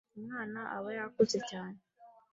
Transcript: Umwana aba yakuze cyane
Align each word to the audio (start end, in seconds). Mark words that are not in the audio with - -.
Umwana 0.17 0.59
aba 0.75 0.89
yakuze 0.97 1.37
cyane 1.49 1.77